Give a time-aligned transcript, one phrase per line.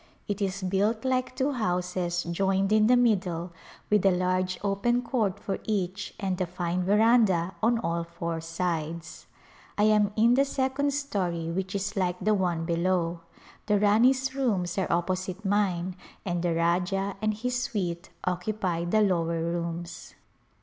[0.27, 3.51] It is built like two houses joined in the middle
[3.91, 9.27] with a large open court for each and a fine veranda on all four sides.
[9.77, 13.19] I am in the second story which is like the one below.
[13.67, 15.95] The Rani's rooms are opposite mine
[16.25, 20.15] and the Rajah and his suite occupy the lower rooms.